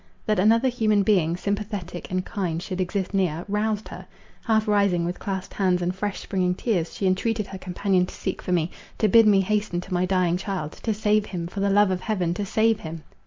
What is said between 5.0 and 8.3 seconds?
with clasped hands, and fresh springing tears, she entreated her companion to